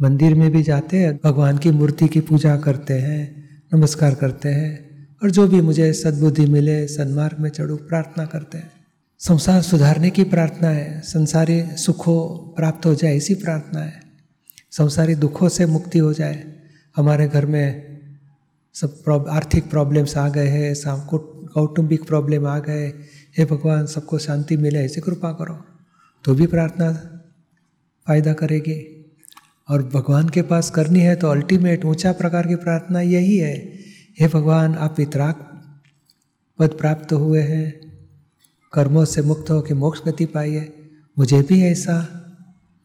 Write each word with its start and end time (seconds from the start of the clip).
मंदिर 0.00 0.34
में 0.34 0.50
भी 0.50 0.62
जाते 0.62 0.96
हैं, 0.96 1.20
भगवान 1.24 1.58
की 1.58 1.70
मूर्ति 1.70 2.08
की 2.08 2.20
पूजा 2.20 2.56
करते 2.56 2.94
हैं, 2.94 3.48
नमस्कार 3.74 4.14
करते 4.14 4.48
हैं 4.48 5.08
और 5.22 5.30
जो 5.30 5.48
भी 5.48 5.60
मुझे 5.60 5.92
सद्बुद्धि 5.92 6.46
मिले, 6.46 6.86
सन्मार्ग 6.86 7.36
में 7.40 7.50
चढ़ू, 7.50 7.76
प्रार्थना 7.76 8.24
करते 8.24 8.58
हैं। 8.58 8.70
संसार 9.18 9.62
सुधारने 9.62 10.10
की 10.10 10.24
प्रार्थना 10.24 10.68
है, 10.68 11.00
संसारी 11.00 11.62
सुखों 11.66 12.48
प्राप्त 12.54 12.86
हो 12.86 12.94
जाए 12.94 13.16
इसी 13.16 13.34
प्रार्थना 13.34 13.80
है। 13.80 14.00
संसारी 14.70 15.14
दुखों 15.14 15.48
से 15.48 15.66
मुक्ति 15.66 15.98
हो 15.98 16.12
जाए। 16.12 16.52
हमारे 16.96 17.28
घर 17.28 17.46
में 17.46 17.98
सब 18.74 19.26
आर्थिक 19.30 19.70
प्रॉब्लम्स 19.70 20.16
आ 20.16 20.28
गए 20.28 20.48
हैं 20.48 20.74
कौटुंबिक 21.46 22.04
प्रॉब्लम 22.04 22.46
आ 22.46 22.58
गए। 22.58 22.88
हे 23.38 23.44
भगवान, 23.44 23.86
सबको 23.86 24.18
शांति 24.18 24.56
मिले, 24.56 24.78
ऐसी 24.78 25.00
कृपा 25.00 25.32
करो। 25.32 25.64
तो 26.24 26.34
भी 26.34 26.46
प्रार्थना 26.46 26.92
फ़ायदा 28.06 28.32
करेगी। 28.32 28.92
और 29.68 29.82
भगवान 29.82 30.28
के 30.28 30.42
पास 30.42 30.70
करनी 30.70 31.00
है 31.00 31.16
तो 31.16 31.28
अल्टीमेट 31.28 31.84
ऊँचा 31.84 32.12
प्रकार 32.12 32.46
की 32.46 32.54
प्रार्थना 32.54 33.00
यही 33.00 33.38
है। 33.38 33.56
हे 34.20 34.28
भगवान, 34.28 34.74
आप 34.74 34.98
वितराग 34.98 35.34
पद 36.58 36.68
प्राप्त 36.68 37.12
हुए 37.12 37.42
हैं। 37.42 37.86
कर्मों 38.72 39.04
से 39.04 39.22
मुक्त 39.22 39.50
होकर 39.50 39.74
मोक्ष 39.74 40.00
गति 40.06 40.26
पाइए 40.26 40.72
मुझे 41.18 41.42
भी 41.42 41.62
ऐसा 41.62 42.22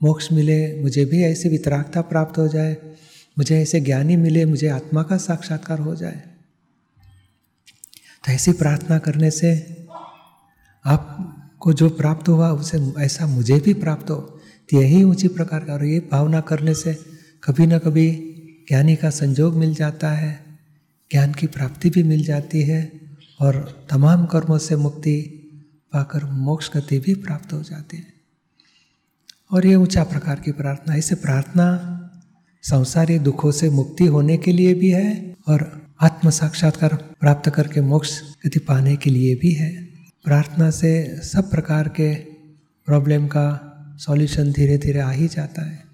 मोक्ष 0.04 0.32
मिले, 0.32 0.82
मुझे 0.82 1.06
भी 1.06 1.24
ऐसी 1.24 1.50
वितरागता 1.50 2.02
प्राप्त 2.02 2.38
हो 2.38 2.48
जाए। 2.48 2.78
मुझे 3.38 3.62
ऐसे 3.62 3.82
ज्ञानी 3.82 4.16
मिले, 4.16 4.46
मुझे 4.46 4.68
आत्मा 4.68 5.04
का 5.04 5.18
साक्षात्कार 5.18 5.80
हो 5.80 5.96
जाए। 5.96 6.24
तो 8.26 8.32
ऐसी 8.32 8.52
प्रार्थना 8.52 9.00
करने 9.00 9.32
से 9.32 9.78
आपको 10.86 11.74
जो 11.74 11.90
प्राप्त 11.90 12.30
हुआ, 12.30 12.50
उसे 12.52 12.94
ऐसा 13.00 13.28
मुझे 13.28 13.60
भी 13.60 13.74
प्राप्त 13.74 14.10
हो। 14.10 14.41
यही 14.74 15.04
ऊँची 15.04 15.28
प्रकार 15.28 15.64
का 15.64 15.74
और 15.74 15.86
ये 15.86 16.00
भावना 16.12 16.42
करने 16.42 16.74
से 16.74 16.94
कभी 17.44 17.68
ना 17.68 17.78
कभी 17.78 18.12
ज्ञानी 18.68 18.96
का 18.96 19.10
संजोग 19.10 19.56
मिल 19.56 19.76
जाता 19.76 20.12
है, 20.12 20.46
ज्ञान 21.12 21.34
की 21.34 21.48
प्राप्ति 21.48 21.90
भी 21.90 22.04
मिल 22.04 22.24
जाती 22.24 22.62
है 22.62 22.92
और 23.40 23.88
तमाम 23.90 24.26
कर्मों 24.26 24.58
से 24.58 24.76
मुक्ति 24.76 25.22
पाकर 25.94 26.24
मोक्ष 26.24 26.70
गति 26.78 27.00
भी 27.00 27.14
प्राप्त 27.16 27.54
हो 27.54 27.64
जाती 27.64 27.98
है। 27.98 28.14
और 29.52 29.66
ये 29.66 29.76
ऊँचा 29.76 30.04
प्रकार 30.04 30.40
की 30.40 30.52
प्रार्थना, 30.52 30.96
इसे 30.96 31.16
प्रार्थना 31.16 31.98
संसारी 32.62 33.20
दुखों 33.20 33.52
से 33.52 33.70
मुक्ति 33.70 34.06
होने 34.06 34.38
के 34.38 34.52
लिए 34.52 34.74
भी 34.74 34.90
है 34.90 35.36
और 35.48 35.82
आत्म 36.02 36.30
साक्षात्कार 36.30 36.96
प्राप्त 36.96 37.50
करके 37.50 37.82
मोक्ष 37.82 38.22
गति 38.46 38.60
पाने 38.60 38.96
के 38.96 39.10
लिए 39.10 39.36
भी 39.36 39.52
है। 39.52 39.84
प्रार्थना 40.24 40.70
से 40.72 41.20
सब 41.24 41.52
प्रकार 41.52 41.88
के 41.88 42.16
प्रॉब्लम 42.86 43.28
का 43.28 43.71
सॉल्यूशन 44.06 44.52
धीरे 44.52 44.78
धीरे 44.78 45.00
आ 45.00 45.12
ही 45.12 45.28
जाता 45.28 45.62
है। 45.62 45.91